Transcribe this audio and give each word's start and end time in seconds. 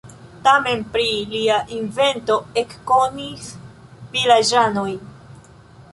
Tamen 0.45 0.79
pri 0.95 1.03
lia 1.33 1.57
invento 1.75 2.39
ekkonis 2.63 3.53
vilaĝanoj. 4.17 4.91